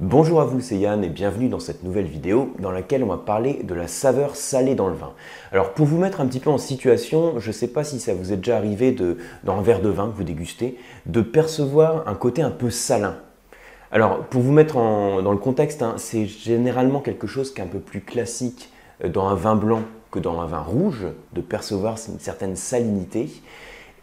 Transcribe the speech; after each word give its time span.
Bonjour 0.00 0.40
à 0.40 0.44
vous, 0.44 0.60
c'est 0.60 0.76
Yann 0.76 1.04
et 1.04 1.08
bienvenue 1.08 1.48
dans 1.48 1.60
cette 1.60 1.84
nouvelle 1.84 2.06
vidéo 2.06 2.52
dans 2.58 2.72
laquelle 2.72 3.04
on 3.04 3.06
va 3.06 3.16
parler 3.16 3.62
de 3.62 3.74
la 3.74 3.86
saveur 3.86 4.34
salée 4.34 4.74
dans 4.74 4.88
le 4.88 4.96
vin. 4.96 5.12
Alors 5.52 5.72
pour 5.72 5.86
vous 5.86 5.98
mettre 5.98 6.20
un 6.20 6.26
petit 6.26 6.40
peu 6.40 6.50
en 6.50 6.58
situation, 6.58 7.38
je 7.38 7.46
ne 7.46 7.52
sais 7.52 7.68
pas 7.68 7.84
si 7.84 8.00
ça 8.00 8.12
vous 8.12 8.32
est 8.32 8.38
déjà 8.38 8.56
arrivé 8.56 8.90
de, 8.90 9.18
dans 9.44 9.56
un 9.56 9.62
verre 9.62 9.80
de 9.80 9.88
vin 9.90 10.08
que 10.08 10.16
vous 10.16 10.24
dégustez, 10.24 10.76
de 11.06 11.20
percevoir 11.20 12.08
un 12.08 12.16
côté 12.16 12.42
un 12.42 12.50
peu 12.50 12.70
salin. 12.70 13.18
Alors 13.92 14.24
pour 14.24 14.42
vous 14.42 14.50
mettre 14.50 14.74
dans 14.74 15.30
le 15.30 15.38
contexte, 15.38 15.80
hein, 15.80 15.94
c'est 15.96 16.26
généralement 16.26 16.98
quelque 16.98 17.28
chose 17.28 17.54
qui 17.54 17.60
est 17.60 17.64
un 17.64 17.68
peu 17.68 17.78
plus 17.78 18.00
classique 18.00 18.70
euh, 19.04 19.08
dans 19.08 19.28
un 19.28 19.36
vin 19.36 19.54
blanc 19.54 19.82
que 20.10 20.18
dans 20.18 20.40
un 20.40 20.46
vin 20.46 20.60
rouge, 20.62 21.06
de 21.34 21.40
percevoir 21.40 21.98
une 22.08 22.18
certaine 22.18 22.56
salinité. 22.56 23.28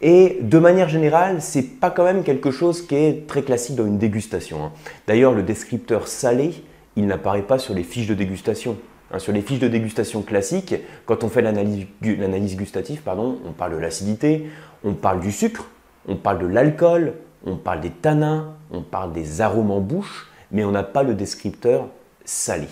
Et 0.04 0.38
de 0.40 0.58
manière 0.58 0.88
générale, 0.88 1.40
c'est 1.40 1.62
pas 1.62 1.90
quand 1.90 2.02
même 2.02 2.24
quelque 2.24 2.50
chose 2.50 2.84
qui 2.84 2.96
est 2.96 3.28
très 3.28 3.42
classique 3.42 3.76
dans 3.76 3.86
une 3.86 3.98
dégustation. 3.98 4.64
Hein. 4.64 4.72
D'ailleurs, 5.06 5.32
le 5.32 5.44
descripteur 5.44 6.08
salé, 6.08 6.64
il 6.96 7.06
n'apparaît 7.06 7.42
pas 7.42 7.60
sur 7.60 7.72
les 7.72 7.84
fiches 7.84 8.08
de 8.08 8.14
dégustation. 8.14 8.76
Hein. 9.12 9.20
sur 9.20 9.32
les 9.32 9.42
fiches 9.42 9.60
de 9.60 9.68
dégustation 9.68 10.22
classiques, 10.22 10.74
quand 11.06 11.22
on 11.22 11.28
fait 11.28 11.42
l'analyse 11.42 12.56
gustative, 12.56 13.02
pardon, 13.02 13.38
on 13.46 13.52
parle 13.52 13.72
de 13.72 13.78
l'acidité, 13.78 14.50
on 14.82 14.94
parle 14.94 15.20
du 15.20 15.30
sucre, 15.30 15.68
on 16.08 16.16
parle 16.16 16.40
de 16.40 16.46
l'alcool, 16.46 17.14
on 17.46 17.56
parle 17.56 17.80
des 17.80 17.90
tanins, 17.90 18.56
on 18.72 18.82
parle 18.82 19.12
des 19.12 19.40
arômes 19.40 19.70
en 19.70 19.80
bouche, 19.80 20.28
mais 20.50 20.64
on 20.64 20.72
n'a 20.72 20.82
pas 20.82 21.04
le 21.04 21.14
descripteur 21.14 21.88
salé. 22.24 22.68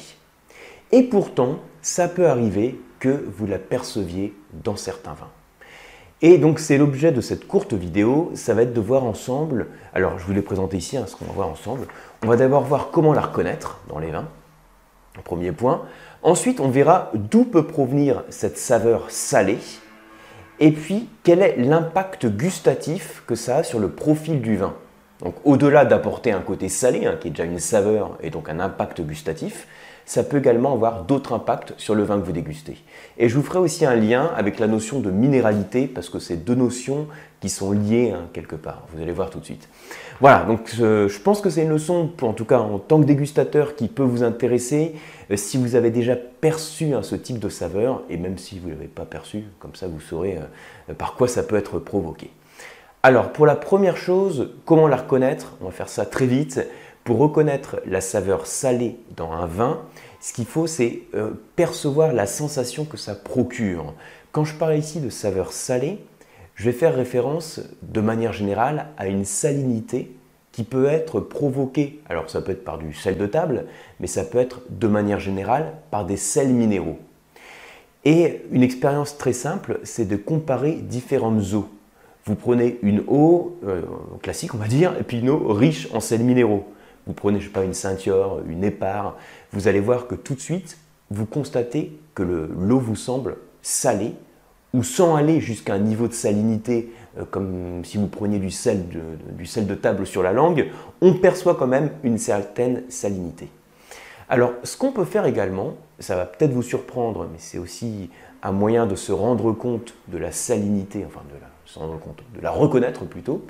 Et 0.91 1.05
pourtant, 1.05 1.61
ça 1.81 2.09
peut 2.09 2.27
arriver 2.27 2.81
que 2.99 3.25
vous 3.37 3.47
la 3.47 3.59
perceviez 3.59 4.35
dans 4.65 4.77
certains 4.77 5.15
vins. 5.15 5.31
Et 6.23 6.37
donc 6.37 6.59
c'est 6.59 6.77
l'objet 6.77 7.13
de 7.13 7.21
cette 7.23 7.49
courte 7.49 7.73
vidéo, 7.73 8.31
ça 8.35 8.53
va 8.53 8.63
être 8.63 8.75
de 8.75 8.81
voir 8.81 9.05
ensemble, 9.05 9.69
alors 9.95 10.19
je 10.19 10.25
vous 10.27 10.33
l'ai 10.33 10.43
présenté 10.43 10.77
ici, 10.77 10.99
hein, 10.99 11.05
ce 11.07 11.17
qu'on 11.17 11.25
va 11.25 11.33
voir 11.33 11.49
ensemble, 11.49 11.87
on 12.23 12.29
va 12.29 12.37
d'abord 12.37 12.63
voir 12.63 12.91
comment 12.91 13.15
la 13.15 13.23
reconnaître 13.23 13.81
dans 13.89 13.99
les 13.99 14.11
vins, 14.11 14.29
premier 15.25 15.53
point. 15.53 15.83
Ensuite 16.23 16.61
on 16.61 16.69
verra 16.69 17.11
d'où 17.15 17.45
peut 17.45 17.67
provenir 17.67 18.25
cette 18.29 18.59
saveur 18.59 19.11
salée, 19.11 19.61
et 20.59 20.73
puis 20.73 21.09
quel 21.23 21.41
est 21.41 21.57
l'impact 21.57 22.27
gustatif 22.27 23.23
que 23.27 23.35
ça 23.35 23.59
a 23.59 23.63
sur 23.63 23.79
le 23.79 23.89
profil 23.89 24.43
du 24.43 24.59
vin. 24.59 24.75
Donc 25.23 25.35
au-delà 25.45 25.87
d'apporter 25.87 26.33
un 26.33 26.41
côté 26.41 26.69
salé, 26.69 27.07
hein, 27.07 27.17
qui 27.19 27.29
est 27.29 27.31
déjà 27.31 27.45
une 27.45 27.59
saveur 27.59 28.19
et 28.21 28.29
donc 28.29 28.51
un 28.51 28.61
impact 28.61 29.01
gustatif, 29.01 29.67
ça 30.11 30.25
peut 30.25 30.39
également 30.39 30.73
avoir 30.73 31.05
d'autres 31.05 31.33
impacts 31.35 31.73
sur 31.77 31.95
le 31.95 32.03
vin 32.03 32.19
que 32.19 32.27
vous 32.27 32.33
dégustez. 32.33 32.79
Et 33.17 33.29
je 33.29 33.37
vous 33.37 33.45
ferai 33.45 33.61
aussi 33.61 33.87
un 33.87 33.95
lien 33.95 34.29
avec 34.37 34.59
la 34.59 34.67
notion 34.67 34.99
de 34.99 35.09
minéralité, 35.09 35.87
parce 35.87 36.11
que 36.11 36.19
c'est 36.19 36.37
deux 36.37 36.57
notions 36.57 37.07
qui 37.39 37.49
sont 37.49 37.71
liées 37.71 38.11
hein, 38.11 38.27
quelque 38.33 38.57
part. 38.57 38.89
Vous 38.93 39.01
allez 39.01 39.13
voir 39.13 39.31
tout 39.31 39.39
de 39.39 39.45
suite. 39.45 39.69
Voilà, 40.19 40.43
donc 40.43 40.73
euh, 40.81 41.09
je 41.09 41.21
pense 41.21 41.41
que 41.41 41.49
c'est 41.49 41.63
une 41.63 41.69
leçon, 41.69 42.11
en 42.23 42.33
tout 42.33 42.45
cas 42.45 42.59
en 42.59 42.81
tant 42.81 43.01
que 43.01 43.05
dégustateur, 43.07 43.77
qui 43.77 43.87
peut 43.87 44.03
vous 44.03 44.25
intéresser 44.25 44.97
euh, 45.31 45.37
si 45.37 45.59
vous 45.59 45.77
avez 45.77 45.93
déjà 45.93 46.17
perçu 46.17 46.93
hein, 46.93 47.05
ce 47.05 47.15
type 47.15 47.39
de 47.39 47.49
saveur, 47.49 48.03
et 48.11 48.17
même 48.17 48.37
si 48.37 48.59
vous 48.59 48.67
ne 48.67 48.73
l'avez 48.73 48.89
pas 48.89 49.05
perçu, 49.05 49.45
comme 49.61 49.77
ça 49.77 49.87
vous 49.87 50.01
saurez 50.01 50.39
euh, 50.89 50.95
par 50.95 51.15
quoi 51.15 51.29
ça 51.29 51.45
peut 51.45 51.55
être 51.55 51.79
provoqué. 51.79 52.33
Alors, 53.05 53.33
pour 53.33 53.47
la 53.47 53.55
première 53.55 53.97
chose, 53.97 54.51
comment 54.67 54.89
la 54.89 54.97
reconnaître? 54.97 55.55
On 55.63 55.67
va 55.67 55.71
faire 55.71 55.89
ça 55.89 56.05
très 56.05 56.27
vite. 56.27 56.61
Pour 57.05 57.19
reconnaître 57.19 57.81
la 57.87 58.01
saveur 58.01 58.47
salée 58.47 58.99
dans 59.17 59.33
un 59.33 59.47
vin, 59.47 59.81
ce 60.21 60.35
qu'il 60.35 60.45
faut, 60.45 60.67
c'est 60.67 61.03
euh, 61.15 61.31
percevoir 61.57 62.13
la 62.13 62.27
sensation 62.27 62.85
que 62.85 62.99
ça 62.99 63.15
procure. 63.15 63.95
Quand 64.33 64.45
je 64.45 64.55
parle 64.55 64.77
ici 64.77 65.01
de 65.01 65.09
saveur 65.09 65.53
salée, 65.53 65.99
je 66.55 66.65
vais 66.67 66.77
faire 66.77 66.95
référence 66.95 67.61
de 67.83 68.01
manière 68.03 68.35
générale 68.35 68.89
à 68.99 69.07
une 69.07 69.25
salinité 69.25 70.15
qui 70.53 70.63
peut 70.63 70.87
être 70.87 71.21
provoquée, 71.21 72.01
alors 72.09 72.29
ça 72.29 72.43
peut 72.43 72.53
être 72.53 72.65
par 72.65 72.77
du 72.77 72.93
sel 72.93 73.17
de 73.17 73.27
table, 73.27 73.67
mais 73.99 74.07
ça 74.07 74.25
peut 74.25 74.39
être 74.39 74.61
de 74.69 74.87
manière 74.87 75.21
générale 75.21 75.73
par 75.91 76.05
des 76.05 76.19
sels 76.19 76.53
minéraux. 76.53 76.99
Et 78.05 78.43
une 78.51 78.63
expérience 78.63 79.17
très 79.17 79.33
simple, 79.33 79.81
c'est 79.85 80.07
de 80.07 80.17
comparer 80.17 80.73
différentes 80.73 81.55
eaux. 81.55 81.69
Vous 82.27 82.35
prenez 82.35 82.79
une 82.83 83.05
eau 83.07 83.57
euh, 83.67 83.83
classique, 84.23 84.55
on 84.55 84.59
va 84.59 84.69
dire, 84.69 84.95
et 85.01 85.03
puis 85.03 85.21
une 85.21 85.31
eau 85.31 85.53
riche 85.53 85.89
en 85.95 86.01
sels 86.01 86.25
minéraux 86.25 86.67
vous 87.11 87.15
prenez, 87.15 87.41
je 87.41 87.47
sais 87.47 87.53
pas, 87.53 87.65
une 87.65 87.75
ceinture, 87.75 88.41
une 88.49 88.63
épare, 88.63 89.17
vous 89.53 89.67
allez 89.67 89.81
voir 89.81 90.07
que 90.07 90.15
tout 90.15 90.35
de 90.35 90.41
suite, 90.41 90.79
vous 91.11 91.27
constatez 91.27 91.99
que 92.15 92.23
l'eau 92.23 92.79
vous 92.79 92.95
semble 92.95 93.37
salée, 93.63 94.15
ou 94.73 94.85
sans 94.85 95.17
aller 95.17 95.41
jusqu'à 95.41 95.75
un 95.75 95.81
niveau 95.81 96.07
de 96.07 96.13
salinité, 96.13 96.93
euh, 97.19 97.25
comme 97.29 97.85
si 97.85 97.99
vous 97.99 98.07
preniez 98.07 98.39
du 98.39 98.53
sel, 98.53 98.89
de, 98.89 99.01
du 99.33 99.45
sel 99.45 99.67
de 99.67 99.75
table 99.75 100.07
sur 100.07 100.23
la 100.23 100.33
langue, 100.33 100.69
on 101.01 101.15
perçoit 101.15 101.57
quand 101.57 101.67
même 101.67 101.91
une 102.05 102.17
certaine 102.17 102.85
salinité. 102.89 103.49
Alors, 104.29 104.53
ce 104.63 104.77
qu'on 104.77 104.93
peut 104.93 105.05
faire 105.05 105.27
également, 105.27 105.75
ça 105.99 106.15
va 106.15 106.27
peut-être 106.27 106.53
vous 106.53 106.63
surprendre, 106.63 107.27
mais 107.33 107.39
c'est 107.39 107.59
aussi 107.59 108.09
un 108.45 108.53
moyen 108.53 108.87
de 108.87 108.95
se 108.95 109.11
rendre 109.11 109.51
compte 109.51 109.95
de 110.07 110.19
la 110.19 110.31
salinité, 110.31 111.05
enfin 111.05 111.23
de 111.29 111.41
la, 111.41 111.49
se 111.65 111.77
rendre 111.81 111.99
compte, 111.99 112.23
de 112.37 112.41
la 112.41 112.53
reconnaître 112.53 113.05
plutôt, 113.05 113.45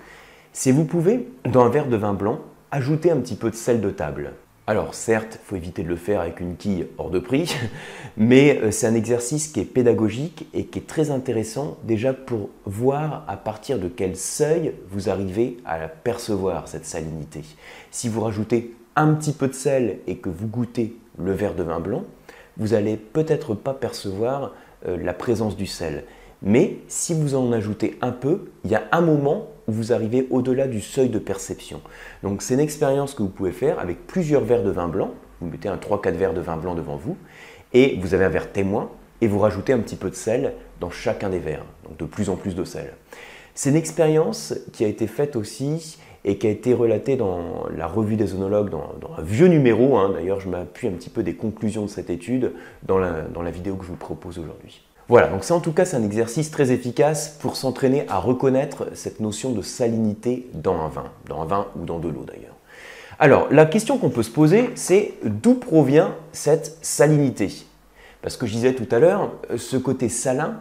c'est 0.55 0.73
vous 0.73 0.87
pouvez, 0.87 1.29
dans 1.45 1.67
un 1.67 1.69
verre 1.69 1.89
de 1.89 1.97
vin 1.99 2.15
blanc, 2.15 2.41
ajouter 2.71 3.11
un 3.11 3.19
petit 3.19 3.37
peu 3.37 3.51
de 3.51 3.57
sel 3.57 3.81
de 3.81 3.91
table. 3.91 4.33
Alors 4.67 4.95
certes, 4.95 5.41
il 5.43 5.47
faut 5.47 5.57
éviter 5.57 5.83
de 5.83 5.89
le 5.89 5.97
faire 5.97 6.21
avec 6.21 6.39
une 6.39 6.57
quille 6.57 6.87
hors 6.97 7.11
de 7.11 7.19
prix, 7.19 7.57
mais 8.17 8.61
euh, 8.63 8.71
c'est 8.71 8.87
un 8.87 8.95
exercice 8.95 9.49
qui 9.49 9.59
est 9.61 9.65
pédagogique 9.65 10.47
et 10.55 10.67
qui 10.67 10.79
est 10.79 10.87
très 10.87 11.11
intéressant 11.11 11.77
déjà 11.83 12.13
pour 12.13 12.51
voir 12.67 13.25
à 13.27 13.37
partir 13.37 13.81
de 13.81 13.89
quel 13.89 14.17
seuil 14.17 14.75
vous 14.89 15.09
arrivez 15.09 15.57
à 15.65 15.89
percevoir 15.89 16.69
cette 16.69 16.87
salinité. 16.87 17.43
Si 17.91 18.09
vous 18.09 18.21
rajoutez 18.21 18.77
un 18.95 19.15
petit 19.15 19.33
peu 19.33 19.49
de 19.49 19.55
sel 19.55 19.99
et 20.07 20.19
que 20.19 20.29
vous 20.29 20.47
goûtez 20.47 20.95
le 21.19 21.33
verre 21.33 21.55
de 21.55 21.65
vin 21.65 21.81
blanc, 21.81 22.05
vous 22.57 22.75
allez 22.75 22.97
peut-être 22.97 23.55
pas 23.55 23.75
percevoir 23.75 24.55
euh, 24.87 24.97
la 24.97 25.15
présence 25.15 25.57
du 25.57 25.67
sel. 25.67 26.05
Mais 26.43 26.79
si 26.89 27.13
vous 27.13 27.35
en 27.35 27.53
ajoutez 27.53 27.99
un 28.01 28.13
peu, 28.13 28.51
il 28.65 28.71
y 28.71 28.75
a 28.75 28.85
un 28.93 29.03
moment 29.03 29.49
où 29.69 29.73
vous 29.73 29.93
arrivez 29.93 30.27
au-delà 30.31 30.67
du 30.69 30.81
seuil 30.81 31.11
de 31.11 31.19
perception. 31.19 31.83
Donc 32.23 32.41
c'est 32.41 32.55
une 32.55 32.61
expérience 32.61 33.15
que 33.15 33.23
vous 33.23 33.29
pouvez 33.29 33.53
faire 33.53 33.79
avec 33.79 34.07
plusieurs 34.07 34.43
verres 34.43 34.63
de 34.63 34.71
vin 34.71 34.89
blanc. 34.89 35.13
Vous 35.41 35.49
mettez 35.49 35.69
un 35.69 35.77
3-4 35.77 36.13
verres 36.13 36.35
de 36.35 36.41
vin 36.41 36.57
blanc 36.57 36.75
devant 36.75 36.97
vous 36.97 37.17
et 37.73 37.99
vous 38.01 38.15
avez 38.15 38.25
un 38.25 38.31
verre 38.31 38.53
témoin 38.53 38.91
et 39.21 39.29
vous 39.29 39.39
rajoutez 39.39 39.73
un 39.73 39.81
petit 39.81 39.97
peu 39.97 40.09
de 40.09 40.15
sel 40.15 40.55
dans 40.81 40.91
chacun 40.91 41.29
des 41.29 41.39
verres, 41.39 41.65
donc 41.87 41.99
de 41.99 42.07
plus 42.07 42.31
en 42.31 42.37
plus 42.37 42.55
de 42.55 42.65
sel. 42.65 42.95
C'est 43.55 43.69
une 43.69 43.77
expérience 43.77 44.55
qui 44.73 44.85
a 44.85 44.89
été 44.89 45.07
faite 45.07 45.37
aussi 45.37 45.99
et 46.25 46.39
qui 46.39 46.47
a 46.47 46.51
été 46.51 46.73
relatée 46.73 47.17
dans 47.17 47.67
la 47.77 47.87
revue 47.87 48.17
des 48.17 48.35
onologues, 48.35 48.71
dans, 48.71 48.95
un 49.17 49.23
vieux 49.23 49.49
numéro. 49.49 49.99
Hein. 49.99 50.13
D'ailleurs, 50.15 50.41
je 50.41 50.49
m'appuie 50.49 50.89
un 50.89 50.93
petit 50.93 51.11
peu 51.11 51.23
des 51.23 51.35
conclusions 51.35 51.83
de 51.83 51.91
cette 51.91 52.09
étude 52.09 52.53
dans 52.83 52.99
la 52.99 53.51
vidéo 53.51 53.77
que 53.77 53.85
je 53.85 53.91
vous 53.91 53.97
propose 53.97 54.39
aujourd'hui. 54.39 54.83
Voilà, 55.11 55.27
donc 55.27 55.43
ça 55.43 55.57
en 55.57 55.61
tout 55.61 55.73
cas 55.73 55.85
c'est 55.85 55.97
un 55.97 56.05
exercice 56.05 56.53
très 56.53 56.71
efficace 56.71 57.37
pour 57.41 57.57
s'entraîner 57.57 58.05
à 58.09 58.19
reconnaître 58.19 58.87
cette 58.95 59.19
notion 59.19 59.51
de 59.51 59.61
salinité 59.61 60.49
dans 60.55 60.77
un 60.77 60.87
vin, 60.87 61.11
dans 61.27 61.43
un 61.43 61.47
vin 61.47 61.67
ou 61.75 61.85
dans 61.85 61.99
de 61.99 62.09
l'eau 62.09 62.25
d'ailleurs. 62.25 62.55
Alors 63.19 63.49
la 63.51 63.67
question 63.67 63.99
qu'on 63.99 64.11
peut 64.11 64.23
se 64.23 64.31
poser 64.31 64.71
c'est 64.77 65.15
d'où 65.25 65.55
provient 65.55 66.15
cette 66.31 66.79
salinité? 66.81 67.51
Parce 68.23 68.37
que 68.37 68.47
je 68.47 68.53
disais 68.53 68.73
tout 68.73 68.87
à 68.93 69.01
l'heure, 69.01 69.33
ce 69.57 69.77
côté 69.77 70.09
salin, 70.09 70.61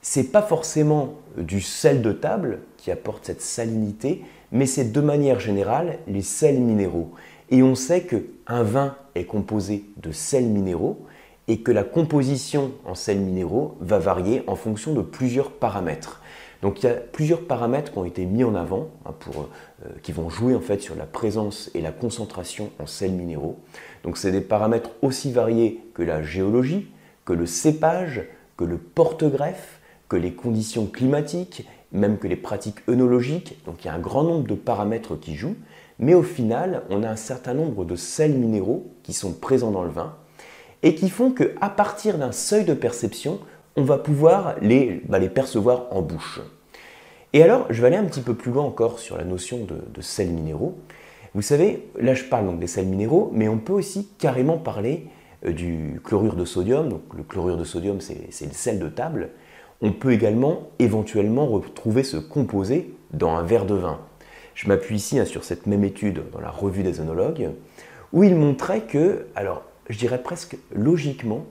c'est 0.00 0.32
pas 0.32 0.40
forcément 0.40 1.12
du 1.36 1.60
sel 1.60 2.00
de 2.00 2.12
table 2.12 2.60
qui 2.78 2.90
apporte 2.90 3.26
cette 3.26 3.42
salinité, 3.42 4.22
mais 4.52 4.64
c'est 4.64 4.90
de 4.90 5.00
manière 5.02 5.38
générale 5.38 5.98
les 6.08 6.22
sels 6.22 6.60
minéraux. 6.60 7.10
Et 7.50 7.62
on 7.62 7.74
sait 7.74 8.04
qu'un 8.04 8.62
vin 8.62 8.96
est 9.14 9.24
composé 9.24 9.84
de 9.98 10.12
sels 10.12 10.46
minéraux, 10.46 11.04
et 11.48 11.60
que 11.60 11.72
la 11.72 11.84
composition 11.84 12.72
en 12.84 12.94
sels 12.94 13.20
minéraux 13.20 13.76
va 13.80 13.98
varier 13.98 14.42
en 14.46 14.56
fonction 14.56 14.94
de 14.94 15.02
plusieurs 15.02 15.52
paramètres. 15.52 16.20
Donc 16.62 16.82
il 16.82 16.86
y 16.86 16.88
a 16.88 16.94
plusieurs 16.94 17.46
paramètres 17.46 17.92
qui 17.92 17.98
ont 17.98 18.04
été 18.04 18.24
mis 18.24 18.42
en 18.42 18.54
avant 18.54 18.88
hein, 19.04 19.14
euh, 19.34 19.88
qui 20.02 20.12
vont 20.12 20.30
jouer 20.30 20.54
en 20.54 20.60
fait 20.60 20.80
sur 20.80 20.96
la 20.96 21.04
présence 21.04 21.70
et 21.74 21.80
la 21.80 21.92
concentration 21.92 22.70
en 22.78 22.86
sels 22.86 23.12
minéraux. 23.12 23.58
Donc 24.02 24.16
c'est 24.16 24.32
des 24.32 24.40
paramètres 24.40 24.90
aussi 25.02 25.30
variés 25.30 25.82
que 25.94 26.02
la 26.02 26.22
géologie, 26.22 26.90
que 27.24 27.32
le 27.32 27.46
cépage, 27.46 28.22
que 28.56 28.64
le 28.64 28.78
porte-greffe, 28.78 29.80
que 30.08 30.16
les 30.16 30.32
conditions 30.32 30.86
climatiques, 30.86 31.66
même 31.92 32.18
que 32.18 32.26
les 32.26 32.36
pratiques 32.36 32.88
œnologiques. 32.88 33.62
Donc 33.66 33.84
il 33.84 33.88
y 33.88 33.90
a 33.90 33.94
un 33.94 34.00
grand 34.00 34.22
nombre 34.22 34.46
de 34.46 34.54
paramètres 34.54 35.16
qui 35.16 35.36
jouent, 35.36 35.56
mais 35.98 36.14
au 36.14 36.22
final 36.22 36.82
on 36.88 37.02
a 37.02 37.08
un 37.08 37.16
certain 37.16 37.54
nombre 37.54 37.84
de 37.84 37.96
sels 37.96 38.34
minéraux 38.34 38.90
qui 39.02 39.12
sont 39.12 39.32
présents 39.32 39.70
dans 39.70 39.84
le 39.84 39.90
vin 39.90 40.16
et 40.82 40.94
qui 40.94 41.10
font 41.10 41.30
qu'à 41.30 41.68
partir 41.68 42.18
d'un 42.18 42.32
seuil 42.32 42.64
de 42.64 42.74
perception, 42.74 43.40
on 43.76 43.82
va 43.82 43.98
pouvoir 43.98 44.56
les, 44.60 45.02
bah, 45.08 45.18
les, 45.18 45.28
percevoir 45.28 45.86
en 45.90 46.02
bouche. 46.02 46.40
Et 47.32 47.42
alors, 47.42 47.66
je 47.70 47.80
vais 47.80 47.88
aller 47.88 47.96
un 47.96 48.04
petit 48.04 48.22
peu 48.22 48.34
plus 48.34 48.50
loin 48.50 48.64
encore 48.64 48.98
sur 48.98 49.18
la 49.18 49.24
notion 49.24 49.66
de, 49.66 50.00
sels 50.00 50.30
minéraux. 50.30 50.78
Vous 51.34 51.42
savez, 51.42 51.86
là 52.00 52.14
je 52.14 52.24
parle 52.24 52.46
donc 52.46 52.58
des 52.58 52.66
sels 52.66 52.86
minéraux, 52.86 53.30
mais 53.34 53.48
on 53.48 53.58
peut 53.58 53.74
aussi 53.74 54.08
carrément 54.18 54.56
parler 54.56 55.06
euh, 55.44 55.52
du 55.52 56.00
chlorure 56.02 56.34
de 56.34 56.46
sodium. 56.46 56.88
Donc 56.88 57.02
le 57.14 57.22
chlorure 57.22 57.58
de 57.58 57.64
sodium, 57.64 58.00
c'est 58.00 58.46
le 58.46 58.52
sel 58.52 58.78
de 58.78 58.88
table. 58.88 59.30
On 59.82 59.92
peut 59.92 60.12
également 60.12 60.70
éventuellement 60.78 61.46
retrouver 61.46 62.04
ce 62.04 62.16
composé 62.16 62.94
dans 63.12 63.36
un 63.36 63.42
verre 63.42 63.66
de 63.66 63.74
vin. 63.74 64.00
Je 64.54 64.68
m'appuie 64.68 64.96
ici 64.96 65.18
hein, 65.18 65.26
sur 65.26 65.44
cette 65.44 65.66
même 65.66 65.84
étude 65.84 66.22
dans 66.32 66.40
la 66.40 66.50
revue 66.50 66.82
des 66.82 67.00
œnologues, 67.00 67.50
où 68.14 68.24
il 68.24 68.34
montrait 68.34 68.82
que, 68.82 69.26
alors 69.34 69.62
je 69.88 69.98
dirais 69.98 70.22
presque 70.22 70.56
logiquement, 70.74 71.44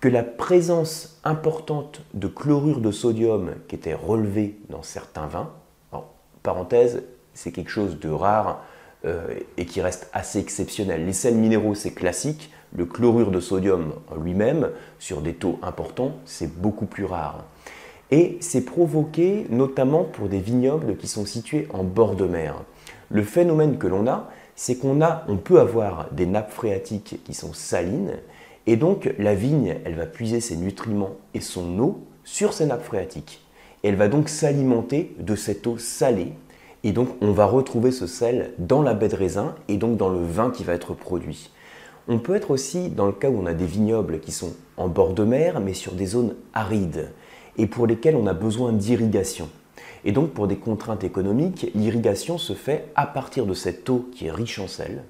que 0.00 0.08
la 0.08 0.24
présence 0.24 1.20
importante 1.22 2.02
de 2.12 2.26
chlorure 2.26 2.80
de 2.80 2.90
sodium 2.90 3.52
qui 3.68 3.76
était 3.76 3.94
relevée 3.94 4.58
dans 4.68 4.82
certains 4.82 5.26
vins, 5.26 5.52
en 5.92 6.04
parenthèse, 6.42 7.04
c'est 7.34 7.52
quelque 7.52 7.70
chose 7.70 8.00
de 8.00 8.08
rare 8.08 8.64
euh, 9.04 9.34
et 9.56 9.64
qui 9.64 9.80
reste 9.80 10.10
assez 10.12 10.40
exceptionnel. 10.40 11.06
Les 11.06 11.12
sels 11.12 11.36
minéraux, 11.36 11.76
c'est 11.76 11.92
classique, 11.92 12.50
le 12.74 12.84
chlorure 12.84 13.30
de 13.30 13.38
sodium 13.38 13.92
lui-même, 14.20 14.70
sur 14.98 15.20
des 15.20 15.34
taux 15.34 15.60
importants, 15.62 16.16
c'est 16.24 16.52
beaucoup 16.52 16.86
plus 16.86 17.04
rare. 17.04 17.44
Et 18.10 18.38
c'est 18.40 18.64
provoqué 18.64 19.46
notamment 19.50 20.04
pour 20.04 20.28
des 20.28 20.40
vignobles 20.40 20.96
qui 20.96 21.06
sont 21.06 21.24
situés 21.24 21.68
en 21.72 21.84
bord 21.84 22.16
de 22.16 22.26
mer. 22.26 22.56
Le 23.10 23.22
phénomène 23.22 23.78
que 23.78 23.86
l'on 23.86 24.06
a, 24.06 24.30
c'est 24.56 24.76
qu'on 24.76 25.00
a, 25.02 25.24
on 25.28 25.36
peut 25.36 25.60
avoir 25.60 26.08
des 26.12 26.26
nappes 26.26 26.52
phréatiques 26.52 27.20
qui 27.24 27.34
sont 27.34 27.52
salines, 27.52 28.18
et 28.66 28.76
donc 28.76 29.12
la 29.18 29.34
vigne, 29.34 29.76
elle 29.84 29.94
va 29.94 30.06
puiser 30.06 30.40
ses 30.40 30.56
nutriments 30.56 31.16
et 31.34 31.40
son 31.40 31.78
eau 31.78 32.00
sur 32.24 32.52
ces 32.52 32.66
nappes 32.66 32.84
phréatiques. 32.84 33.40
elle 33.82 33.96
va 33.96 34.08
donc 34.08 34.28
s'alimenter 34.28 35.14
de 35.18 35.34
cette 35.34 35.66
eau 35.66 35.78
salée, 35.78 36.32
et 36.84 36.92
donc 36.92 37.08
on 37.20 37.32
va 37.32 37.46
retrouver 37.46 37.90
ce 37.90 38.06
sel 38.06 38.52
dans 38.58 38.82
la 38.82 38.94
baie 38.94 39.08
de 39.08 39.16
raisin 39.16 39.54
et 39.68 39.76
donc 39.76 39.96
dans 39.96 40.08
le 40.08 40.24
vin 40.24 40.50
qui 40.50 40.64
va 40.64 40.74
être 40.74 40.94
produit. 40.94 41.50
On 42.08 42.18
peut 42.18 42.34
être 42.34 42.50
aussi 42.50 42.88
dans 42.88 43.06
le 43.06 43.12
cas 43.12 43.30
où 43.30 43.40
on 43.40 43.46
a 43.46 43.54
des 43.54 43.66
vignobles 43.66 44.20
qui 44.20 44.32
sont 44.32 44.52
en 44.76 44.88
bord 44.88 45.14
de 45.14 45.24
mer, 45.24 45.60
mais 45.60 45.74
sur 45.74 45.92
des 45.92 46.06
zones 46.06 46.34
arides, 46.52 47.10
et 47.56 47.66
pour 47.66 47.86
lesquelles 47.86 48.16
on 48.16 48.26
a 48.26 48.34
besoin 48.34 48.72
d'irrigation. 48.72 49.48
Et 50.04 50.12
donc 50.12 50.30
pour 50.30 50.48
des 50.48 50.56
contraintes 50.56 51.04
économiques, 51.04 51.70
l'irrigation 51.74 52.38
se 52.38 52.52
fait 52.52 52.86
à 52.94 53.06
partir 53.06 53.46
de 53.46 53.54
cette 53.54 53.88
eau 53.88 54.08
qui 54.12 54.26
est 54.26 54.32
riche 54.32 54.58
en 54.58 54.68
sel. 54.68 55.04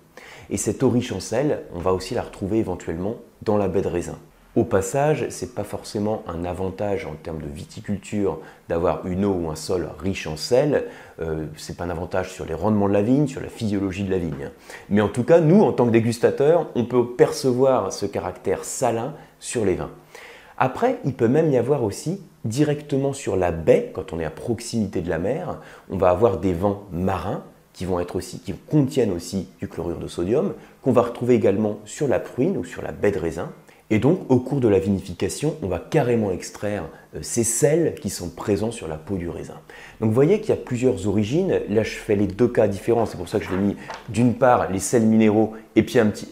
Et 0.51 0.57
cette 0.57 0.83
eau 0.83 0.91
riche 0.91 1.13
en 1.13 1.21
sel, 1.21 1.63
on 1.75 1.79
va 1.79 1.93
aussi 1.93 2.15
la 2.15 2.23
retrouver 2.23 2.59
éventuellement 2.59 3.17
dans 3.43 3.57
la 3.57 3.69
baie 3.69 3.83
de 3.83 3.89
raisin. 3.89 4.19
Au 4.55 4.65
passage, 4.65 5.27
ce 5.31 5.47
n'est 5.47 5.51
pas 5.51 5.65
forcément 5.65 6.23
un 6.27 6.45
avantage 6.45 7.07
en 7.07 7.15
termes 7.15 7.41
de 7.41 7.49
viticulture 7.49 8.39
d'avoir 8.69 9.07
une 9.07 9.25
eau 9.25 9.33
ou 9.33 9.51
un 9.51 9.57
sol 9.57 9.89
riche 9.99 10.27
en 10.27 10.37
sel. 10.37 10.85
Euh, 11.23 11.47
ce 11.57 11.73
n'est 11.73 11.77
pas 11.77 11.85
un 11.85 11.91
avantage 11.91 12.31
sur 12.35 12.45
les 12.45 12.53
rendements 12.53 12.87
de 12.87 12.93
la 12.93 13.01
vigne, 13.01 13.27
sur 13.27 13.41
la 13.41 13.49
physiologie 13.49 14.05
de 14.05 14.11
la 14.11 14.19
vigne. 14.19 14.51
Mais 14.91 15.01
en 15.01 15.09
tout 15.09 15.25
cas, 15.25 15.41
nous, 15.41 15.63
en 15.63 15.73
tant 15.73 15.87
que 15.87 15.91
dégustateurs, 15.91 16.67
on 16.75 16.85
peut 16.85 17.13
percevoir 17.17 17.95
ce 17.95 18.05
caractère 18.05 18.65
salin 18.65 19.15
sur 19.41 19.65
les 19.65 19.75
vins. 19.75 19.91
Après, 20.59 20.99
il 21.07 21.15
peut 21.15 21.29
même 21.29 21.51
y 21.51 21.57
avoir 21.57 21.83
aussi 21.83 22.21
directement 22.45 23.13
sur 23.13 23.37
la 23.37 23.53
baie, 23.53 23.91
quand 23.95 24.13
on 24.13 24.21
est 24.21 24.25
à 24.25 24.31
proximité 24.31 25.01
de 25.01 25.09
la 25.09 25.19
mer, 25.19 25.61
on 25.91 25.97
va 25.97 26.11
avoir 26.11 26.39
des 26.39 26.53
vents 26.53 26.85
marins 26.91 27.45
qui 27.73 27.85
vont 27.85 28.01
être 28.01 28.17
aussi, 28.17 28.41
qui 28.41 28.53
contiennent 28.53 29.13
aussi 29.13 29.49
du 29.59 29.69
chlorure 29.69 29.99
de 29.99 30.07
sodium, 30.07 30.55
qu'on 30.83 30.93
va 30.93 31.03
retrouver 31.03 31.35
également 31.35 31.79
sur 31.85 32.09
la 32.09 32.21
pruine 32.21 32.57
ou 32.57 32.65
sur 32.65 32.83
la 32.83 32.93
baie 32.93 33.13
de 33.13 33.19
raisin. 33.19 33.51
Et 33.91 33.99
donc, 33.99 34.21
au 34.31 34.39
cours 34.39 34.61
de 34.61 34.69
la 34.69 34.79
vinification, 34.79 35.57
on 35.63 35.69
va 35.69 35.79
carrément 35.79 36.31
extraire 36.31 36.85
euh, 37.15 37.19
ces 37.21 37.45
sels 37.45 37.95
qui 37.97 38.09
sont 38.09 38.31
présents 38.31 38.71
sur 38.71 38.89
la 38.89 38.97
peau 38.97 39.17
du 39.17 39.29
raisin. 39.29 39.61
Donc, 40.01 40.09
vous 40.09 40.15
voyez 40.15 40.41
qu'il 40.41 40.49
y 40.49 40.59
a 40.59 40.61
plusieurs 40.63 41.07
origines. 41.07 41.61
Là, 41.69 41.83
je 41.83 41.97
fais 41.97 42.17
les 42.17 42.27
deux 42.27 42.49
cas 42.49 42.69
différents. 42.69 43.05
C'est 43.05 43.19
pour 43.19 43.29
ça 43.29 43.39
que 43.39 43.45
je 43.45 43.51
l'ai 43.51 43.59
mis 43.59 43.77
d'une 44.09 44.35
part 44.35 44.71
les 44.71 44.79
sels 44.79 45.05
minéraux 45.05 45.53
et 45.77 45.83
puis 45.83 45.99
un 45.99 46.07
petit, 46.07 46.29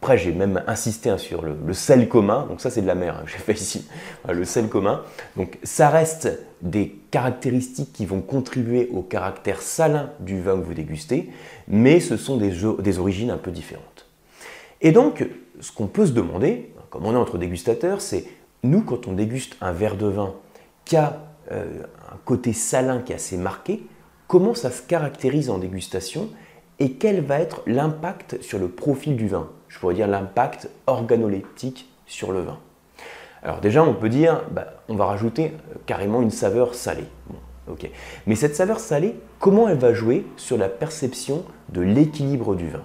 après, 0.00 0.16
j'ai 0.16 0.32
même 0.32 0.62
insisté 0.66 1.10
hein, 1.10 1.18
sur 1.18 1.42
le, 1.42 1.74
sel 1.74 2.08
commun. 2.08 2.46
Donc, 2.48 2.62
ça, 2.62 2.70
c'est 2.70 2.80
de 2.80 2.86
la 2.86 2.94
mer. 2.94 3.16
Hein, 3.16 3.24
j'ai 3.26 3.36
fait 3.36 3.52
ici 3.52 3.86
le 4.26 4.46
sel 4.46 4.70
commun. 4.70 5.02
Donc, 5.36 5.58
ça 5.62 5.90
reste 5.90 6.40
des 6.62 6.96
caractéristiques 7.10 7.92
qui 7.92 8.06
vont 8.06 8.22
contribuer 8.22 8.88
au 8.94 9.02
caractère 9.02 9.60
salin 9.60 10.08
du 10.20 10.40
vin 10.40 10.58
que 10.58 10.64
vous 10.64 10.72
dégustez, 10.72 11.28
mais 11.68 12.00
ce 12.00 12.16
sont 12.16 12.38
des, 12.38 12.52
des 12.78 12.98
origines 12.98 13.30
un 13.30 13.36
peu 13.36 13.50
différentes. 13.50 14.06
Et 14.80 14.90
donc, 14.90 15.28
ce 15.60 15.70
qu'on 15.70 15.86
peut 15.86 16.06
se 16.06 16.12
demander, 16.12 16.72
comme 16.88 17.04
on 17.04 17.12
est 17.12 17.18
entre 17.18 17.36
dégustateurs, 17.36 18.00
c'est 18.00 18.24
nous, 18.62 18.80
quand 18.80 19.06
on 19.06 19.12
déguste 19.12 19.58
un 19.60 19.72
verre 19.72 19.96
de 19.96 20.06
vin 20.06 20.32
qui 20.86 20.96
a 20.96 21.20
euh, 21.52 21.82
un 22.10 22.16
côté 22.24 22.54
salin 22.54 23.02
qui 23.02 23.12
est 23.12 23.16
assez 23.16 23.36
marqué, 23.36 23.82
comment 24.28 24.54
ça 24.54 24.70
se 24.70 24.80
caractérise 24.80 25.50
en 25.50 25.58
dégustation 25.58 26.30
et 26.80 26.92
quel 26.92 27.20
va 27.20 27.38
être 27.38 27.62
l'impact 27.66 28.42
sur 28.42 28.58
le 28.58 28.68
profil 28.68 29.16
du 29.16 29.28
vin? 29.28 29.48
Je 29.68 29.78
pourrais 29.78 29.94
dire 29.94 30.08
l'impact 30.08 30.68
organoleptique 30.86 31.88
sur 32.06 32.32
le 32.32 32.40
vin. 32.40 32.58
Alors 33.42 33.60
déjà, 33.60 33.82
on 33.84 33.94
peut 33.94 34.08
dire, 34.08 34.42
bah, 34.50 34.74
on 34.88 34.96
va 34.96 35.06
rajouter 35.06 35.52
euh, 35.70 35.76
carrément 35.86 36.20
une 36.20 36.30
saveur 36.30 36.74
salée. 36.74 37.06
Mais 38.26 38.34
cette 38.34 38.56
saveur 38.56 38.80
salée, 38.80 39.14
comment 39.38 39.68
elle 39.68 39.78
va 39.78 39.94
jouer 39.94 40.26
sur 40.36 40.58
la 40.58 40.68
perception 40.68 41.44
de 41.68 41.80
l'équilibre 41.80 42.54
du 42.54 42.68
vin? 42.68 42.82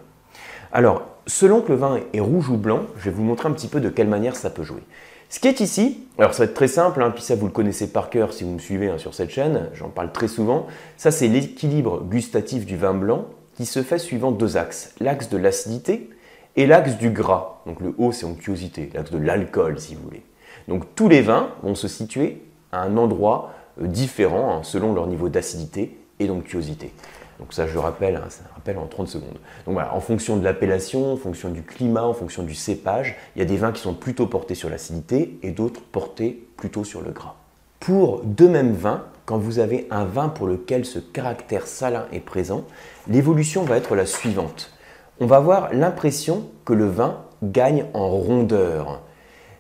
Alors, 0.72 1.04
selon 1.26 1.62
que 1.62 1.72
le 1.72 1.78
vin 1.78 2.00
est 2.14 2.20
rouge 2.20 2.50
ou 2.50 2.58
blanc, 2.58 2.82
je 2.98 3.06
vais 3.06 3.16
vous 3.16 3.24
montrer 3.24 3.50
un 3.50 3.54
petit 3.54 3.68
peu 3.68 3.80
de 3.80 3.90
quelle 3.90 4.08
manière 4.08 4.36
ça 4.36 4.50
peut 4.50 4.64
jouer. 4.64 4.84
Ce 5.30 5.40
qui 5.40 5.48
est 5.48 5.60
ici, 5.60 6.06
alors 6.20 6.34
ça 6.34 6.44
va 6.44 6.50
être 6.50 6.56
très 6.56 6.68
simple, 6.68 7.02
hein, 7.02 7.10
puis 7.10 7.24
ça 7.24 7.36
vous 7.36 7.48
le 7.48 7.52
connaissez 7.52 7.88
par 7.88 8.12
cœur 8.12 8.32
si 8.32 8.44
vous 8.44 8.52
me 8.52 8.60
suivez 8.60 8.90
hein, 8.90 9.00
sur 9.00 9.16
cette 9.16 9.32
chaîne, 9.32 9.70
j'en 9.74 9.90
parle 9.90 10.12
très 10.12 10.28
souvent, 10.28 10.68
ça 10.98 11.10
c'est 11.10 11.28
l'équilibre 11.28 12.04
gustatif 12.04 12.66
du 12.66 12.78
vin 12.78 12.94
blanc 12.94 13.26
qui 13.56 13.66
se 13.66 13.84
fait 13.84 14.00
suivant 14.00 14.32
deux 14.32 14.58
axes, 14.58 14.94
l'axe 15.00 15.30
de 15.30 15.38
l'acidité 15.38 16.10
et 16.56 16.66
l'axe 16.66 16.98
du 16.98 17.10
gras. 17.10 17.62
Donc 17.66 17.80
le 17.80 17.94
haut 17.98 18.12
c'est 18.12 18.26
onctuosité, 18.26 18.90
l'axe 18.94 19.12
de 19.12 19.18
l'alcool 19.18 19.80
si 19.80 19.96
vous 19.96 20.04
voulez. 20.04 20.24
Donc 20.68 20.84
tous 20.96 21.10
les 21.10 21.22
vins 21.22 21.50
vont 21.64 21.76
se 21.76 21.88
situer 21.88 22.42
à 22.72 22.82
un 22.82 22.98
endroit 22.98 23.54
euh, 23.82 23.88
différent 23.88 24.58
hein, 24.58 24.64
selon 24.64 24.94
leur 24.94 25.08
niveau 25.08 25.30
d'acidité 25.30 25.98
et 26.20 26.28
d'onctuosité. 26.28 26.92
Donc 27.40 27.52
ça, 27.52 27.68
je 27.68 27.74
le 27.74 27.80
rappelle, 27.80 28.16
hein, 28.16 28.22
un 28.24 28.54
rappel 28.54 28.78
en 28.78 28.88
30 28.88 29.08
secondes. 29.08 29.38
Donc 29.66 29.74
voilà, 29.74 29.94
en 29.94 30.00
fonction 30.00 30.38
de 30.38 30.44
l'appellation, 30.44 31.14
en 31.14 31.18
fonction 31.18 31.50
du 31.50 31.64
climat, 31.64 32.04
en 32.04 32.14
fonction 32.14 32.44
du 32.44 32.56
cépage, 32.56 33.18
il 33.36 33.40
y 33.40 33.42
a 33.42 33.46
des 33.46 33.58
vins 33.58 33.72
qui 33.72 33.82
sont 33.82 33.94
plutôt 33.94 34.28
portés 34.28 34.56
sur 34.56 34.70
l'acidité 34.70 35.38
et 35.44 35.52
d'autres 35.52 35.82
portés 35.82 36.48
plutôt 36.56 36.84
sur 36.84 37.02
le 37.02 37.12
gras. 37.12 37.36
Pour 37.80 38.22
deux 38.24 38.48
mêmes 38.48 38.74
vins, 38.74 39.04
quand 39.26 39.38
vous 39.38 39.60
avez 39.60 39.88
un 39.90 40.06
vin 40.06 40.30
pour 40.30 40.48
lequel 40.48 40.86
ce 40.86 41.00
caractère 41.00 41.68
salin 41.68 42.06
est 42.12 42.20
présent, 42.20 42.64
l'évolution 43.08 43.64
va 43.64 43.78
être 43.78 43.96
la 43.96 44.06
suivante. 44.06 44.72
On 45.20 45.26
va 45.26 45.38
avoir 45.38 45.74
l'impression 45.74 46.50
que 46.64 46.74
le 46.74 46.88
vin 46.88 47.24
gagne 47.42 47.86
en 47.94 48.10
rondeur. 48.10 49.02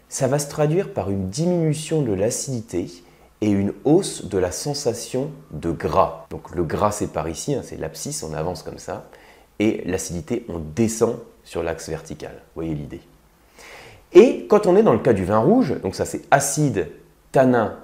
Ça 0.09 0.27
va 0.27 0.39
se 0.39 0.49
traduire 0.49 0.93
par 0.93 1.09
une 1.09 1.29
diminution 1.29 2.01
de 2.01 2.13
l'acidité 2.13 2.87
et 3.41 3.49
une 3.49 3.73
hausse 3.83 4.25
de 4.25 4.37
la 4.37 4.51
sensation 4.51 5.31
de 5.51 5.71
gras. 5.71 6.27
Donc 6.29 6.53
le 6.55 6.63
gras 6.63 6.91
c'est 6.91 7.11
par 7.11 7.27
ici, 7.27 7.55
hein, 7.55 7.61
c'est 7.63 7.77
l'abscisse, 7.77 8.23
on 8.23 8.33
avance 8.33 8.63
comme 8.63 8.77
ça, 8.77 9.09
et 9.59 9.81
l'acidité 9.85 10.45
on 10.47 10.59
descend 10.59 11.17
sur 11.43 11.63
l'axe 11.63 11.89
vertical. 11.89 12.33
Vous 12.33 12.61
voyez 12.61 12.75
l'idée. 12.75 13.01
Et 14.13 14.45
quand 14.47 14.67
on 14.67 14.75
est 14.75 14.83
dans 14.83 14.93
le 14.93 14.99
cas 14.99 15.13
du 15.13 15.25
vin 15.25 15.39
rouge, 15.39 15.79
donc 15.81 15.95
ça 15.95 16.05
c'est 16.05 16.21
acide, 16.31 16.89
tanin, 17.31 17.77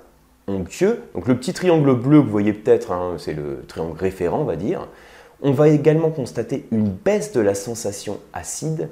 onctueux, 0.47 1.01
donc 1.13 1.27
le 1.27 1.37
petit 1.37 1.53
triangle 1.53 1.93
bleu 1.95 2.19
que 2.19 2.25
vous 2.25 2.31
voyez 2.31 2.53
peut-être, 2.53 2.91
hein, 2.91 3.15
c'est 3.17 3.33
le 3.33 3.63
triangle 3.67 3.97
référent 3.97 4.39
on 4.39 4.45
va 4.45 4.55
dire, 4.55 4.87
on 5.41 5.51
va 5.51 5.69
également 5.69 6.09
constater 6.09 6.67
une 6.71 6.89
baisse 6.89 7.31
de 7.31 7.41
la 7.41 7.55
sensation 7.55 8.19
acide, 8.33 8.89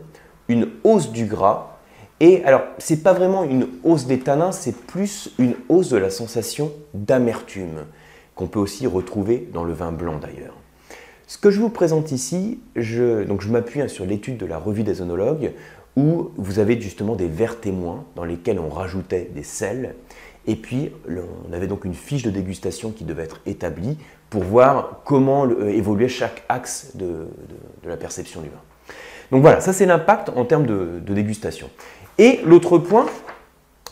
une 0.48 0.70
hausse 0.84 1.12
du 1.12 1.26
gras. 1.26 1.78
Et 2.20 2.44
alors, 2.44 2.64
ce 2.80 2.94
n'est 2.94 3.00
pas 3.00 3.14
vraiment 3.14 3.44
une 3.44 3.68
hausse 3.84 4.06
des 4.06 4.20
tanins, 4.20 4.52
c'est 4.52 4.76
plus 4.76 5.32
une 5.38 5.56
hausse 5.70 5.90
de 5.90 5.98
la 5.98 6.10
sensation 6.10 6.72
d'amertume, 6.94 7.86
qu'on 8.36 8.48
peut 8.48 8.60
aussi 8.60 8.88
retrouver 8.88 9.48
dans 9.54 9.64
le 9.64 9.74
vin 9.74 9.92
blanc 9.92 10.20
d'ailleurs. 10.20 10.56
Ce 11.28 11.38
que 11.38 11.52
je 11.52 11.60
vous 11.60 11.70
présente 11.70 12.12
ici, 12.12 12.60
je 12.76 13.24
m'appuie 13.50 13.82
hein, 13.82 13.88
sur 13.88 14.06
l'étude 14.06 14.38
de 14.38 14.48
la 14.48 14.58
revue 14.58 14.84
des 14.84 15.02
onologues, 15.02 15.52
où 15.96 16.32
vous 16.38 16.60
avez 16.60 16.80
justement 16.82 17.16
des 17.16 17.28
verres 17.28 17.60
témoins 17.60 18.06
dans 18.16 18.24
lesquels 18.24 18.60
on 18.60 18.70
rajoutait 18.70 19.30
des 19.36 19.44
sels, 19.44 19.96
et 20.48 20.56
puis 20.56 20.92
on 21.48 21.54
avait 21.54 21.68
donc 21.68 21.86
une 21.86 21.94
fiche 21.94 22.24
de 22.24 22.30
dégustation 22.30 22.92
qui 22.92 23.04
devait 23.04 23.24
être 23.24 23.42
établie 23.46 23.98
pour 24.30 24.44
voir 24.44 25.02
comment 25.06 25.50
évoluait 25.62 26.08
chaque 26.08 26.44
axe 26.50 26.92
de, 26.96 27.28
la 27.84 27.98
perception 27.98 28.42
du 28.42 28.50
vin. 28.50 28.62
Donc 29.32 29.42
voilà, 29.42 29.62
ça 29.62 29.74
c'est 29.74 29.86
l'impact 29.86 30.30
en 30.36 30.46
termes 30.46 30.66
de 30.66 31.14
dégustation. 31.14 31.70
Et 32.18 32.42
l'autre 32.44 32.78
point, 32.78 33.06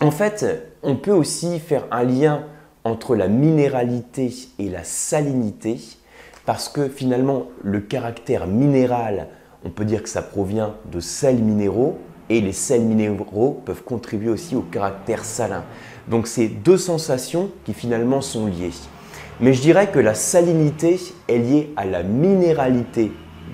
en 0.02 0.12
fait, 0.12 0.46
on 0.84 0.96
peut 0.96 1.12
aussi 1.12 1.60
faire 1.60 1.86
un 1.92 2.04
lien 2.04 2.44
entre 2.84 3.16
la 3.16 3.28
minéralité 3.28 4.34
et 4.60 4.70
la 4.70 4.84
salinité, 4.84 5.78
parce 6.46 6.70
que 6.70 6.88
finalement, 6.88 7.48
le 7.64 7.80
caractère 7.80 8.48
minéral, 8.48 9.28
on 9.64 9.70
peut 9.70 9.86
dire 9.86 10.04
que 10.04 10.10
ça 10.10 10.22
provient 10.22 10.76
de 10.92 11.00
sels 11.00 11.42
minéraux, 11.42 11.98
et 12.30 12.42
les 12.42 12.52
sels 12.52 12.82
minéraux 12.82 13.62
peuvent 13.66 13.84
contribuer 13.84 14.30
aussi 14.30 14.56
au 14.56 14.62
caractère 14.62 15.24
salin. 15.24 15.64
Donc 16.08 16.28
c'est 16.28 16.48
deux 16.48 16.78
sensations 16.78 17.52
qui 17.66 17.74
finalement 17.74 18.22
sont 18.22 18.48
liées. 18.48 18.72
Mais 19.40 19.54
je 19.54 19.62
dirais 19.62 19.92
que 19.92 20.00
la 20.00 20.14
salinité 20.14 21.00
est 21.28 21.38
liée 21.38 21.74
à 21.76 21.86
la 21.86 22.04
minéralité 22.04 23.12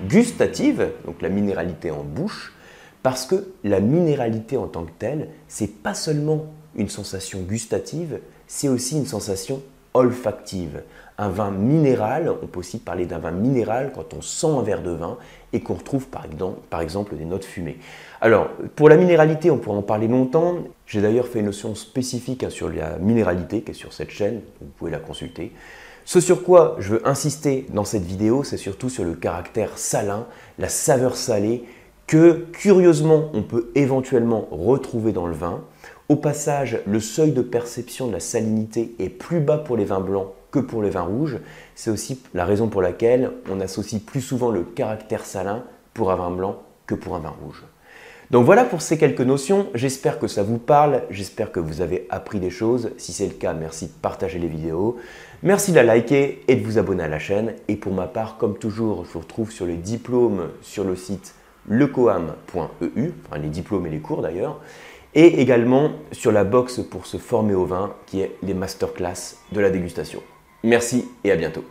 gustative, 0.08 0.88
donc 1.04 1.20
la 1.20 1.28
minéralité 1.28 1.90
en 1.90 2.02
bouche, 2.02 2.54
parce 3.02 3.26
que 3.26 3.48
la 3.64 3.80
minéralité 3.80 4.56
en 4.56 4.66
tant 4.66 4.84
que 4.84 4.92
telle, 4.98 5.28
c'est 5.46 5.82
pas 5.82 5.94
seulement 5.94 6.46
une 6.74 6.88
sensation 6.88 7.40
gustative, 7.40 8.20
c'est 8.46 8.68
aussi 8.68 8.96
une 8.96 9.06
sensation 9.06 9.62
olfactive. 9.92 10.82
Un 11.16 11.28
vin 11.28 11.52
minéral, 11.52 12.32
on 12.42 12.46
peut 12.46 12.58
aussi 12.58 12.78
parler 12.78 13.06
d'un 13.06 13.18
vin 13.18 13.30
minéral 13.30 13.92
quand 13.94 14.14
on 14.14 14.20
sent 14.20 14.48
un 14.48 14.62
verre 14.62 14.82
de 14.82 14.90
vin 14.90 15.16
et 15.52 15.60
qu'on 15.60 15.74
retrouve 15.74 16.08
par 16.08 16.80
exemple, 16.80 17.16
des 17.16 17.24
notes 17.24 17.44
fumées. 17.44 17.78
Alors, 18.20 18.48
pour 18.74 18.88
la 18.88 18.96
minéralité, 18.96 19.50
on 19.50 19.58
pourrait 19.58 19.78
en 19.78 19.82
parler 19.82 20.08
longtemps. 20.08 20.56
J'ai 20.86 21.00
d'ailleurs 21.00 21.28
fait 21.28 21.38
une 21.38 21.46
notion 21.46 21.76
spécifique 21.76 22.42
hein, 22.42 22.50
sur 22.50 22.68
la 22.68 22.98
minéralité 22.98 23.62
qui 23.62 23.70
est 23.70 23.74
sur 23.74 23.92
cette 23.92 24.10
chaîne, 24.10 24.40
vous 24.60 24.66
pouvez 24.76 24.90
la 24.90 24.98
consulter. 24.98 25.52
Ce 26.04 26.20
sur 26.20 26.42
quoi 26.42 26.76
je 26.80 26.94
veux 26.94 27.08
insister 27.08 27.66
dans 27.72 27.84
cette 27.84 28.04
vidéo, 28.04 28.42
c'est 28.42 28.56
surtout 28.56 28.90
sur 28.90 29.04
le 29.04 29.14
caractère 29.14 29.78
salin, 29.78 30.26
la 30.58 30.68
saveur 30.68 31.16
salée 31.16 31.64
que 32.06 32.46
curieusement 32.52 33.30
on 33.32 33.42
peut 33.42 33.70
éventuellement 33.74 34.48
retrouver 34.50 35.12
dans 35.12 35.26
le 35.26 35.34
vin. 35.34 35.62
Au 36.10 36.16
passage, 36.16 36.80
le 36.86 37.00
seuil 37.00 37.32
de 37.32 37.40
perception 37.40 38.08
de 38.08 38.12
la 38.12 38.20
salinité 38.20 38.94
est 38.98 39.08
plus 39.08 39.40
bas 39.40 39.56
pour 39.56 39.78
les 39.78 39.86
vins 39.86 40.00
blancs 40.00 40.28
que 40.54 40.60
pour 40.60 40.84
les 40.84 40.90
vins 40.90 41.02
rouges. 41.02 41.38
C'est 41.74 41.90
aussi 41.90 42.22
la 42.32 42.44
raison 42.44 42.68
pour 42.68 42.80
laquelle 42.80 43.32
on 43.50 43.60
associe 43.60 44.00
plus 44.00 44.20
souvent 44.20 44.52
le 44.52 44.62
caractère 44.62 45.24
salin 45.24 45.64
pour 45.94 46.12
un 46.12 46.16
vin 46.16 46.30
blanc 46.30 46.62
que 46.86 46.94
pour 46.94 47.16
un 47.16 47.18
vin 47.18 47.34
rouge. 47.42 47.64
Donc 48.30 48.44
voilà 48.46 48.64
pour 48.64 48.80
ces 48.80 48.96
quelques 48.96 49.20
notions, 49.20 49.66
j'espère 49.74 50.20
que 50.20 50.28
ça 50.28 50.44
vous 50.44 50.58
parle, 50.58 51.02
j'espère 51.10 51.50
que 51.50 51.58
vous 51.58 51.80
avez 51.80 52.06
appris 52.08 52.38
des 52.38 52.50
choses. 52.50 52.92
Si 52.98 53.12
c'est 53.12 53.26
le 53.26 53.32
cas, 53.32 53.52
merci 53.52 53.86
de 53.86 53.92
partager 54.00 54.38
les 54.38 54.46
vidéos, 54.46 54.96
merci 55.42 55.72
de 55.72 55.76
la 55.76 55.82
liker 55.82 56.44
et 56.46 56.54
de 56.54 56.64
vous 56.64 56.78
abonner 56.78 57.02
à 57.02 57.08
la 57.08 57.18
chaîne. 57.18 57.54
Et 57.66 57.74
pour 57.74 57.92
ma 57.92 58.06
part, 58.06 58.38
comme 58.38 58.56
toujours, 58.56 59.04
je 59.04 59.10
vous 59.10 59.20
retrouve 59.20 59.50
sur 59.50 59.66
les 59.66 59.76
diplômes 59.76 60.50
sur 60.62 60.84
le 60.84 60.94
site 60.94 61.34
lecoam.eu, 61.68 63.10
enfin 63.26 63.38
les 63.38 63.48
diplômes 63.48 63.86
et 63.86 63.90
les 63.90 64.00
cours 64.00 64.22
d'ailleurs, 64.22 64.60
et 65.16 65.40
également 65.40 65.90
sur 66.12 66.30
la 66.30 66.44
box 66.44 66.80
pour 66.88 67.06
se 67.06 67.16
former 67.16 67.54
au 67.54 67.66
vin 67.66 67.92
qui 68.06 68.20
est 68.20 68.36
les 68.42 68.54
masterclass 68.54 69.36
de 69.50 69.60
la 69.60 69.70
dégustation. 69.70 70.22
Merci 70.64 71.04
et 71.24 71.30
à 71.30 71.36
bientôt. 71.36 71.62